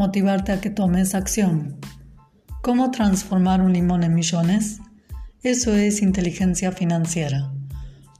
[0.00, 1.76] motivarte a que tomes acción.
[2.62, 4.80] ¿Cómo transformar un limón en millones?
[5.42, 7.52] Eso es inteligencia financiera.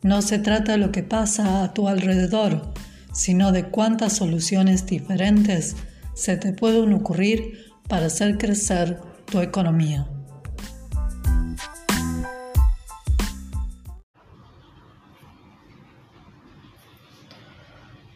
[0.02, 2.74] No se trata de lo que pasa a tu alrededor,
[3.14, 5.74] sino de cuántas soluciones diferentes
[6.12, 10.06] se te pueden ocurrir para hacer crecer tu economía.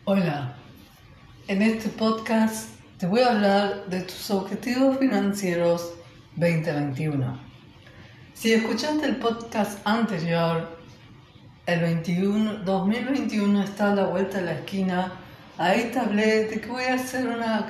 [0.04, 0.54] Hola,
[1.48, 5.94] en este podcast te voy a hablar de tus objetivos financieros
[6.36, 7.40] 2021.
[8.34, 10.78] Si escuchaste el podcast anterior,
[11.66, 15.12] el 21, 2021 está a la vuelta de la esquina,
[15.58, 17.66] ahí te hablé de que voy a hacer una,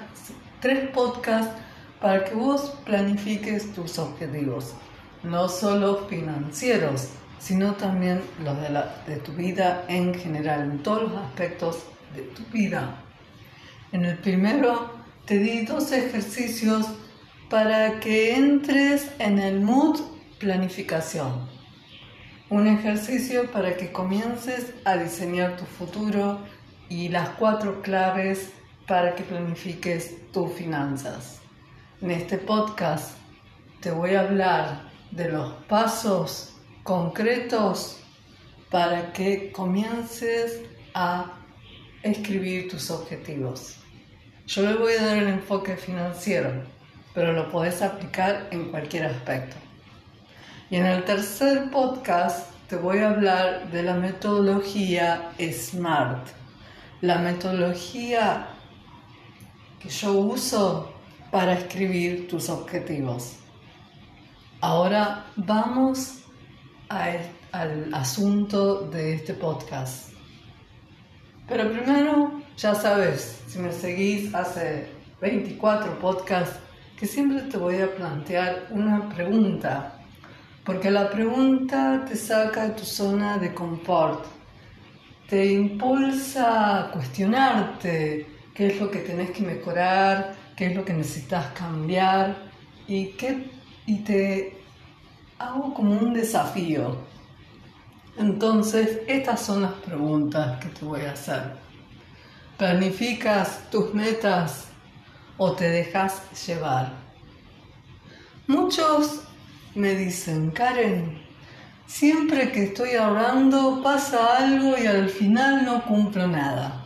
[0.60, 1.54] tres podcasts
[2.02, 4.74] para que vos planifiques tus objetivos,
[5.22, 7.08] no solo financieros,
[7.38, 12.22] sino también los de, la, de tu vida en general, en todos los aspectos de
[12.22, 13.00] tu vida.
[13.92, 16.86] En el primero te di dos ejercicios
[17.48, 20.00] para que entres en el mood
[20.38, 21.48] planificación.
[22.50, 26.40] Un ejercicio para que comiences a diseñar tu futuro
[26.90, 28.52] y las cuatro claves
[28.86, 31.40] para que planifiques tus finanzas.
[32.02, 33.16] En este podcast
[33.80, 37.98] te voy a hablar de los pasos concretos
[38.70, 40.60] para que comiences
[40.92, 41.32] a
[42.02, 43.83] escribir tus objetivos.
[44.46, 46.50] Yo le voy a dar el enfoque financiero,
[47.14, 49.56] pero lo puedes aplicar en cualquier aspecto.
[50.68, 56.28] Y en el tercer podcast te voy a hablar de la metodología SMART,
[57.00, 58.48] la metodología
[59.80, 60.92] que yo uso
[61.30, 63.36] para escribir tus objetivos.
[64.60, 66.18] Ahora vamos
[66.90, 70.12] al asunto de este podcast.
[71.48, 74.88] Pero primero ya sabes, si me seguís hace
[75.20, 76.58] 24 podcasts,
[76.96, 79.98] que siempre te voy a plantear una pregunta,
[80.64, 84.24] porque la pregunta te saca de tu zona de confort,
[85.28, 90.92] te impulsa a cuestionarte qué es lo que tenés que mejorar, qué es lo que
[90.92, 92.36] necesitas cambiar
[92.86, 93.14] y,
[93.86, 94.56] y te
[95.38, 96.96] hago como un desafío.
[98.16, 101.63] Entonces, estas son las preguntas que te voy a hacer.
[102.56, 104.68] ¿Planificas tus metas
[105.38, 106.92] o te dejas llevar?
[108.46, 109.22] Muchos
[109.74, 111.20] me dicen, Karen,
[111.84, 116.84] siempre que estoy ahorrando pasa algo y al final no cumplo nada.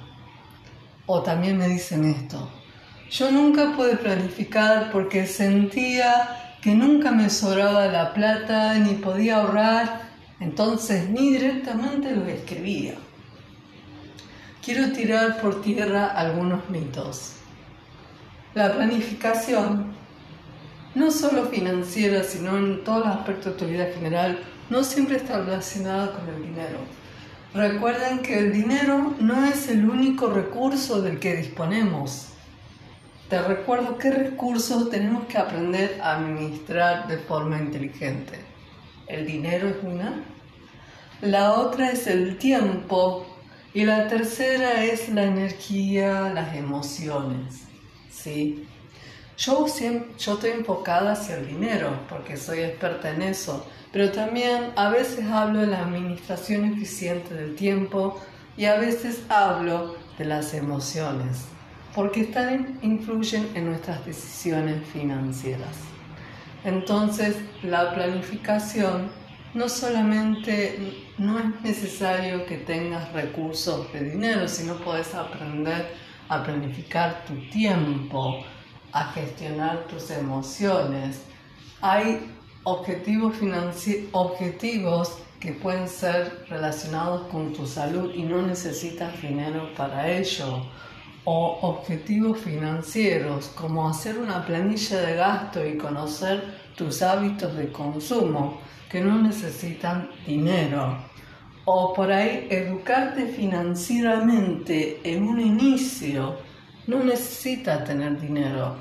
[1.05, 2.49] O también me dicen esto,
[3.11, 10.01] yo nunca pude planificar porque sentía que nunca me sobraba la plata ni podía ahorrar,
[10.41, 12.95] entonces ni directamente lo escribía
[14.69, 17.37] quiero tirar por tierra algunos mitos.
[18.53, 19.95] La planificación,
[20.95, 25.39] no solo financiera, sino en todos los aspectos de tu vida general, no siempre está
[25.39, 26.81] relacionada con el dinero.
[27.55, 32.35] Recuerden que el dinero no es el único recurso del que disponemos.
[33.31, 38.39] Te recuerdo qué recursos tenemos que aprender a administrar de forma inteligente.
[39.07, 40.23] El dinero es una.
[41.23, 43.38] La otra es el tiempo
[43.75, 47.63] y la tercera es la energía, las emociones.
[48.11, 48.67] ¿sí?
[49.37, 49.67] Yo,
[50.19, 55.25] yo estoy enfocada hacia el dinero porque soy experta en eso, pero también a veces
[55.27, 58.21] hablo de la administración eficiente del tiempo
[58.57, 61.45] y a veces hablo de las emociones,
[61.95, 65.77] porque están, influyen en nuestras decisiones financieras.
[66.65, 69.11] Entonces, la planificación
[69.55, 75.95] no solamente no es necesario que tengas recursos de dinero, sino puedes aprender
[76.29, 78.45] a planificar tu tiempo,
[78.93, 81.23] a gestionar tus emociones.
[81.81, 82.31] Hay
[82.65, 83.37] objetivos,
[84.13, 90.67] objetivos que pueden ser relacionados con tu salud y no necesitas dinero para ello.
[91.25, 96.43] O objetivos financieros como hacer una planilla de gasto y conocer
[96.75, 100.99] tus hábitos de consumo que no necesitan dinero.
[101.65, 106.37] O por ahí educarte financieramente en un inicio
[106.87, 108.77] no necesita tener dinero.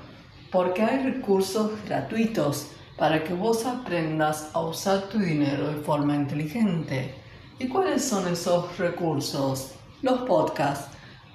[0.51, 7.13] porque hay recursos gratuitos para que vos aprendas a usar tu dinero de forma inteligente.
[7.59, 9.74] ¿Y cuáles son esos recursos?
[10.01, 10.89] Los podcasts.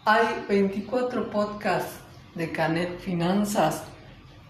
[0.05, 1.97] Hay 24 podcasts
[2.35, 3.85] de Canet Finanzas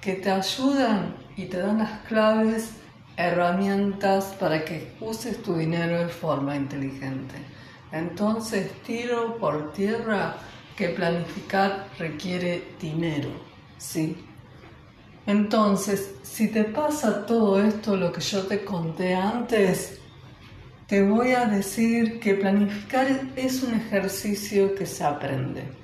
[0.00, 2.74] que te ayudan y te dan las claves,
[3.16, 7.34] herramientas para que uses tu dinero de forma inteligente.
[7.92, 10.36] Entonces, tiro por tierra
[10.76, 13.28] que planificar requiere dinero,
[13.76, 14.16] ¿sí?
[15.26, 20.00] Entonces, si te pasa todo esto, lo que yo te conté antes,
[20.86, 23.06] te voy a decir que planificar
[23.36, 25.81] es un ejercicio que se aprende.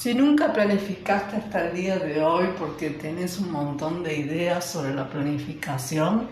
[0.00, 4.94] Si nunca planificaste hasta el día de hoy porque tenés un montón de ideas sobre
[4.94, 6.26] la planificación,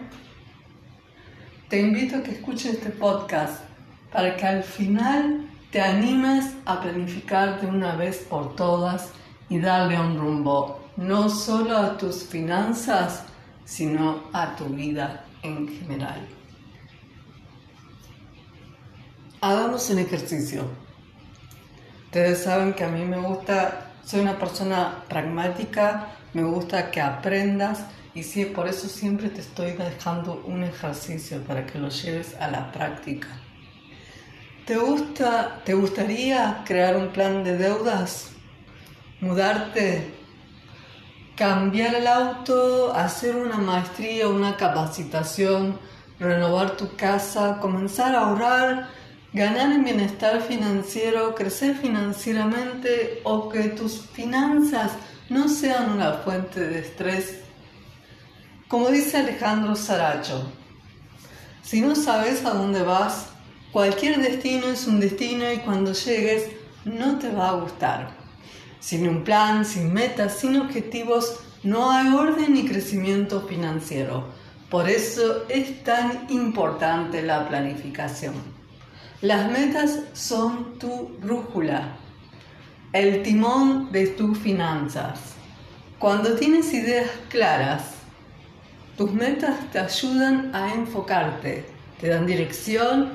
[1.68, 3.62] te invito a que escuches este podcast
[4.10, 9.12] para que al final te animes a planificar de una vez por todas
[9.50, 13.24] y darle un rumbo no solo a tus finanzas,
[13.66, 16.26] sino a tu vida en general.
[19.42, 20.87] Hagamos un ejercicio.
[22.08, 27.84] Ustedes saben que a mí me gusta, soy una persona pragmática, me gusta que aprendas
[28.14, 32.50] y sí, por eso siempre te estoy dejando un ejercicio para que lo lleves a
[32.50, 33.28] la práctica.
[34.64, 38.30] ¿Te, gusta, ¿Te gustaría crear un plan de deudas?
[39.20, 40.14] ¿Mudarte
[41.36, 45.78] cambiar el auto, hacer una maestría, una capacitación,
[46.18, 48.88] renovar tu casa, comenzar a ahorrar,
[49.32, 54.92] ganar en bienestar financiero, crecer financieramente o que tus finanzas
[55.28, 57.40] no sean una fuente de estrés.
[58.68, 60.50] Como dice Alejandro Saracho,
[61.62, 63.26] si no sabes a dónde vas,
[63.72, 66.44] cualquier destino es un destino y cuando llegues
[66.84, 68.10] no te va a gustar.
[68.80, 74.24] Sin un plan, sin metas, sin objetivos, no hay orden ni crecimiento financiero.
[74.70, 78.57] Por eso es tan importante la planificación.
[79.20, 81.96] Las metas son tu brújula,
[82.92, 85.34] el timón de tus finanzas.
[85.98, 87.94] Cuando tienes ideas claras,
[88.96, 91.66] tus metas te ayudan a enfocarte,
[92.00, 93.10] te dan dirección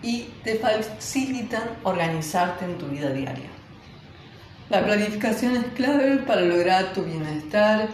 [0.00, 3.50] y te facilitan organizarte en tu vida diaria.
[4.70, 7.88] La planificación es clave para lograr tu bienestar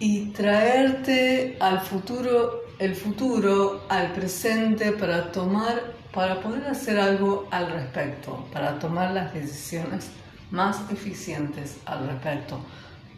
[0.00, 7.70] y traerte al futuro, el futuro al presente para tomar, para poder hacer algo al
[7.70, 10.10] respecto, para tomar las decisiones
[10.50, 12.60] más eficientes al respecto.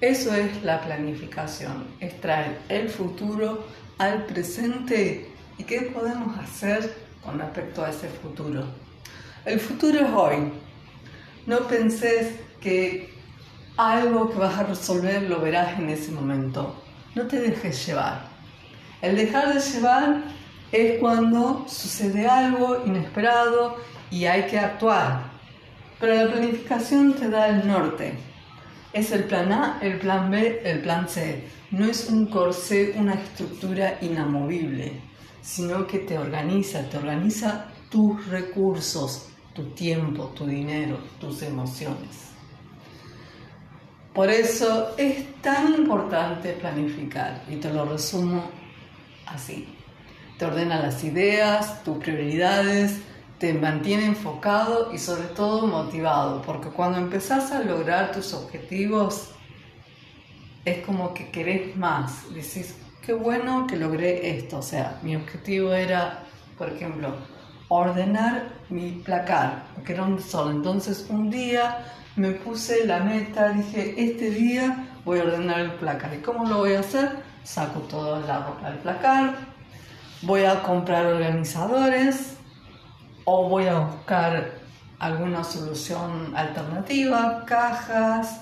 [0.00, 3.64] Eso es la planificación, es traer el futuro
[3.98, 6.92] al presente y qué podemos hacer
[7.24, 8.64] con respecto a ese futuro.
[9.44, 10.52] El futuro es hoy,
[11.46, 13.12] no penses que
[13.76, 16.82] algo que vas a resolver lo verás en ese momento.
[17.14, 18.26] No te dejes llevar.
[19.00, 20.22] El dejar de llevar
[20.72, 23.76] es cuando sucede algo inesperado
[24.10, 25.30] y hay que actuar.
[26.00, 28.14] Pero la planificación te da el norte.
[28.92, 31.44] Es el plan A, el plan B, el plan C.
[31.70, 35.00] No es un corsé, una estructura inamovible,
[35.42, 42.32] sino que te organiza, te organiza tus recursos, tu tiempo, tu dinero, tus emociones.
[44.14, 48.44] Por eso es tan importante planificar y te lo resumo
[49.26, 49.66] así.
[50.38, 53.00] Te ordena las ideas, tus prioridades,
[53.38, 59.30] te mantiene enfocado y sobre todo motivado, porque cuando empezás a lograr tus objetivos
[60.64, 65.72] es como que querés más, decís, qué bueno que logré esto, o sea, mi objetivo
[65.72, 66.22] era,
[66.56, 67.16] por ejemplo,
[67.68, 70.56] ordenar mi placar, que era un desorden.
[70.58, 71.84] Entonces un día
[72.16, 76.14] me puse la meta, dije, este día voy a ordenar el placar.
[76.14, 77.10] ¿Y cómo lo voy a hacer?
[77.42, 79.34] Saco toda la ropa del placar,
[80.23, 82.37] voy a comprar organizadores
[83.25, 84.52] o voy a buscar
[84.99, 88.41] alguna solución alternativa, cajas,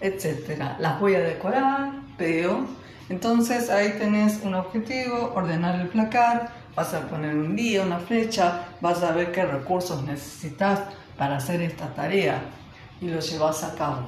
[0.00, 0.76] etc.
[0.78, 2.66] Las voy a decorar, veo.
[3.08, 8.66] Entonces ahí tenés un objetivo, ordenar el placar, vas a poner un día, una flecha,
[8.80, 10.80] vas a ver qué recursos necesitas
[11.16, 12.42] para hacer esta tarea
[13.00, 14.06] y lo llevas a cabo.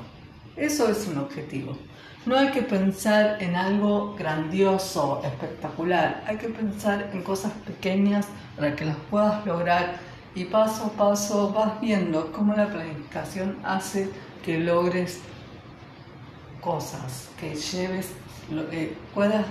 [0.56, 1.76] Eso es un objetivo.
[2.26, 8.74] No hay que pensar en algo grandioso, espectacular, hay que pensar en cosas pequeñas para
[8.74, 9.94] que las puedas lograr
[10.34, 14.10] y paso a paso vas viendo cómo la planificación hace
[14.44, 15.20] que logres
[16.60, 18.10] cosas, que lleves,
[18.72, 19.46] que puedas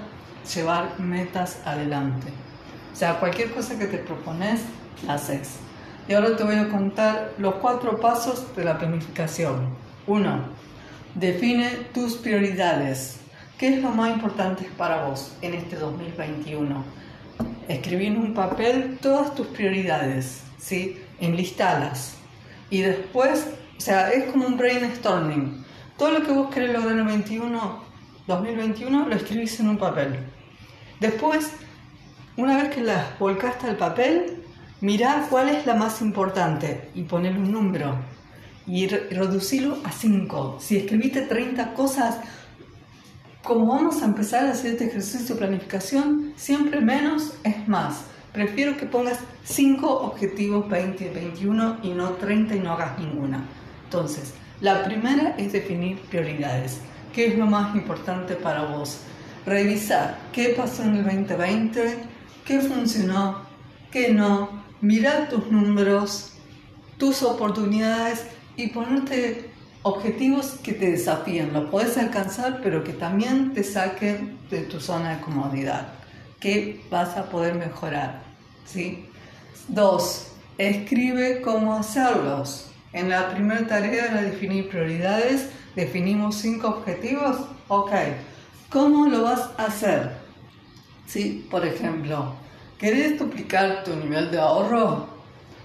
[0.54, 2.28] llevar metas adelante.
[2.92, 4.64] O sea, cualquier cosa que te propones,
[5.08, 5.60] la haces.
[6.10, 9.70] Y ahora te voy a contar los cuatro pasos de la planificación.
[10.08, 10.65] Uno,
[11.16, 13.18] define tus prioridades.
[13.58, 16.84] ¿Qué es lo más importante para vos en este 2021?
[17.70, 21.02] Escribir en un papel todas tus prioridades, ¿sí?
[21.22, 22.18] Enlistalas.
[22.70, 25.64] Y después, o sea, es como un brainstorming.
[25.98, 27.84] Todo lo que vos querés lograr en el 21,
[28.28, 30.20] 2021 lo escribís en un papel.
[31.00, 31.54] Después,
[32.36, 34.44] una vez que las volcaste al papel,
[34.82, 37.96] mirá cuál es la más importante y ponerle un número
[38.68, 40.58] y reducirlo a 5.
[40.60, 42.18] Si escribiste 30 cosas,
[43.44, 48.06] como vamos a empezar a hacer este ejercicio de planificación, siempre menos es más.
[48.34, 53.46] Prefiero que pongas 5 objetivos 2021 y no 30 y no hagas ninguna.
[53.86, 56.80] Entonces, la primera es definir prioridades.
[57.14, 59.02] ¿Qué es lo más importante para vos?
[59.46, 61.98] Revisar qué pasó en el 2020,
[62.44, 63.42] qué funcionó,
[63.92, 66.34] qué no, mirar tus números,
[66.98, 68.26] tus oportunidades
[68.58, 69.50] y ponerte
[69.84, 75.16] objetivos que te desafíen, lo puedes alcanzar, pero que también te saquen de tu zona
[75.16, 75.90] de comodidad,
[76.40, 78.24] que vas a poder mejorar.
[78.66, 79.06] ¿sí?
[79.68, 82.72] Dos, escribe cómo hacerlos.
[82.94, 87.92] En la primera tarea era definir prioridades, definimos cinco objetivos, ok,
[88.70, 90.14] ¿cómo lo vas a hacer?
[91.06, 91.46] ¿Sí?
[91.52, 92.34] Por ejemplo,
[92.80, 95.08] ¿querés duplicar tu nivel de ahorro?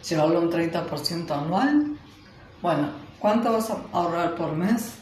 [0.06, 1.96] ¿Llevarlo un 30% anual?
[2.62, 2.90] Bueno,
[3.20, 4.94] ¿Cuánto vas a ahorrar por mes?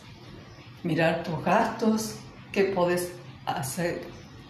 [0.83, 2.17] Mirar tus gastos,
[2.51, 3.13] qué puedes
[3.47, 4.03] hacer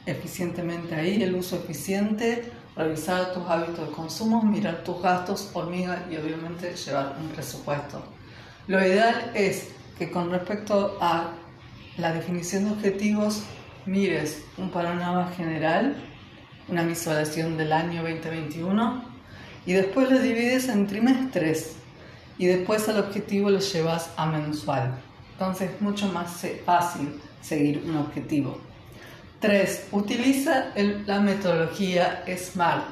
[0.07, 6.17] eficientemente ahí, el uso eficiente, revisar tus hábitos de consumo, mirar tus gastos hormiga y
[6.17, 8.03] obviamente llevar un presupuesto.
[8.69, 11.33] Lo ideal es que con respecto a
[11.99, 13.43] la definición de objetivos
[13.85, 15.95] mires un panorama general,
[16.69, 19.05] una visualización del año 2021
[19.67, 21.78] y después lo divides en trimestres
[22.39, 24.99] y después al objetivo lo llevas a mensual.
[25.33, 28.59] Entonces es mucho más fácil seguir un objetivo.
[29.41, 29.89] 3.
[29.93, 30.73] Utiliza
[31.07, 32.87] la metodología SMART.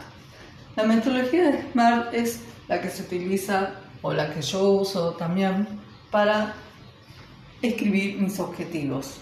[0.76, 3.70] La metodología SMART es la que se utiliza
[4.02, 5.66] o la que yo uso también
[6.10, 6.54] para
[7.62, 9.18] escribir mis objetivos.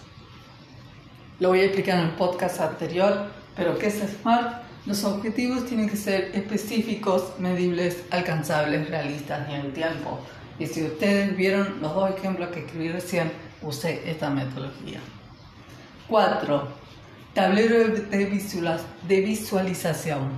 [1.41, 4.64] Lo voy a explicar en el podcast anterior, pero ¿qué es SMART?
[4.87, 10.21] Los objetivos tienen que ser específicos, medibles, alcanzables, realistas y en el tiempo.
[10.59, 15.01] Y si ustedes vieron los dos ejemplos que escribí recién, usé esta metodología.
[16.09, 16.69] 4.
[17.33, 20.29] Tablero de visualización.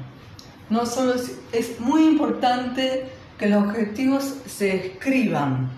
[0.71, 5.71] No solo es, es muy importante que los objetivos se escriban,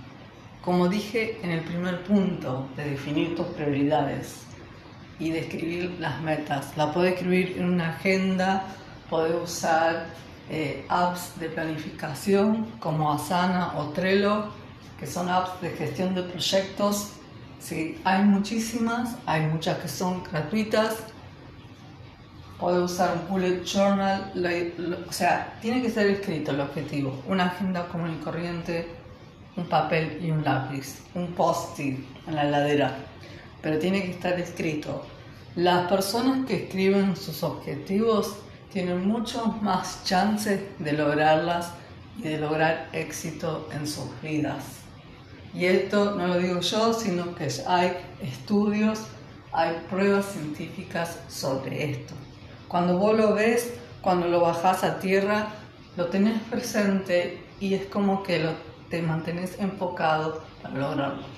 [0.63, 4.48] como dije en el primer punto, de definir tus prioridades
[5.19, 6.77] y describir las metas.
[6.77, 8.65] La puede escribir en una agenda,
[9.11, 10.07] puede usar
[10.51, 14.47] eh, apps de planificación como Asana o Trello,
[14.99, 17.13] que son apps de gestión de proyectos.
[17.59, 20.97] Sí, hay muchísimas, hay muchas que son gratuitas.
[22.59, 24.33] Puede usar un bullet journal,
[25.09, 27.23] o sea, tiene que ser escrito el objetivo.
[27.29, 28.89] Una agenda común y corriente,
[29.57, 32.97] un papel y un lápiz, un post-it en la heladera
[33.63, 35.05] pero tiene que estar escrito.
[35.57, 38.37] Las personas que escriben sus objetivos
[38.73, 41.73] tienen mucho más chances de lograrlas
[42.19, 44.65] y de lograr éxito en sus vidas.
[45.55, 49.01] Y esto no lo digo yo, sino que hay estudios,
[49.53, 52.15] hay pruebas científicas sobre esto.
[52.69, 53.73] Cuando vos lo ves,
[54.03, 55.49] cuando lo bajás a tierra,
[55.97, 58.49] lo tenés presente y es como que
[58.91, 61.38] te mantenés enfocado para lograrlo.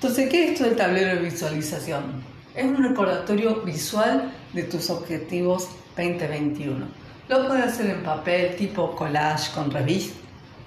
[0.00, 2.22] Entonces, ¿qué es esto del tablero de visualización?
[2.54, 6.86] Es un recordatorio visual de tus objetivos 2021.
[7.28, 10.16] Lo puedes hacer en papel, tipo collage con revistas.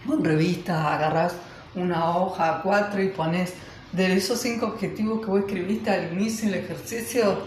[0.05, 1.33] Con revistas agarras
[1.75, 3.53] una hoja a cuatro y pones
[3.93, 7.37] de esos cinco objetivos que vos escribiste al inicio del ejercicio.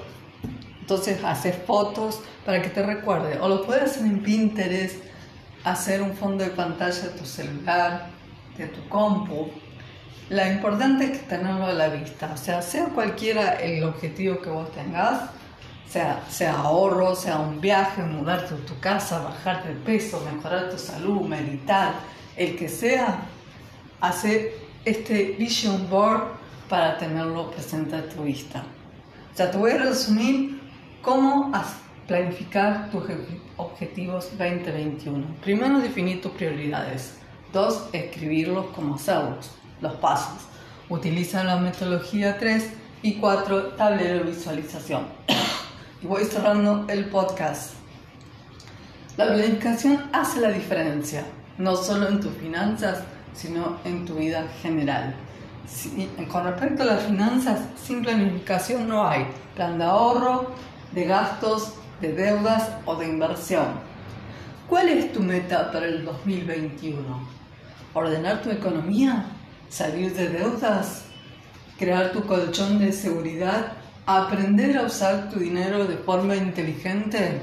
[0.80, 3.38] Entonces haces fotos para que te recuerde.
[3.40, 5.04] O lo puedes hacer en Pinterest,
[5.64, 8.06] hacer un fondo de pantalla de tu celular,
[8.56, 9.50] de tu compu
[10.30, 14.72] la importante es tenerlo a la vista, o sea, sea cualquiera el objetivo que vos
[14.72, 15.30] tengas,
[15.86, 20.78] sea, sea ahorro, sea un viaje, mudarte a tu casa, bajarte de peso, mejorar tu
[20.78, 21.94] salud, meditar,
[22.36, 23.18] el que sea,
[24.00, 24.54] hacer
[24.84, 26.22] este vision board
[26.70, 28.64] para tenerlo presente a tu vista.
[29.32, 30.58] O sea, te voy a resumir
[31.02, 31.52] cómo
[32.06, 33.04] planificar tus
[33.58, 35.26] objetivos 2021.
[35.42, 37.18] Primero, definir tus prioridades.
[37.52, 39.50] Dos, escribirlos como hacerlos
[39.84, 40.48] los pasos.
[40.88, 42.72] Utiliza la metodología 3
[43.02, 45.06] y 4, tablero de visualización.
[46.02, 47.74] y voy cerrando el podcast.
[49.16, 51.24] La planificación hace la diferencia,
[51.58, 55.14] no solo en tus finanzas, sino en tu vida general.
[56.30, 60.50] con respecto a las finanzas, sin planificación no hay plan de ahorro,
[60.92, 63.66] de gastos, de deudas o de inversión.
[64.68, 67.28] ¿Cuál es tu meta para el 2021?
[67.92, 69.26] ¿Ordenar tu economía?
[69.68, 71.04] ¿Salir de deudas?
[71.78, 73.72] ¿Crear tu colchón de seguridad?
[74.06, 77.40] ¿Aprender a usar tu dinero de forma inteligente?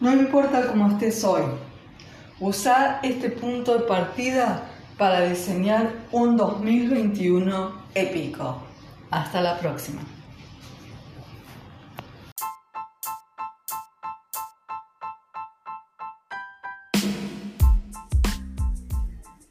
[0.00, 1.42] No importa cómo estés hoy,
[2.40, 4.62] usa este punto de partida
[4.96, 8.62] para diseñar un 2021 épico.
[9.10, 10.00] Hasta la próxima.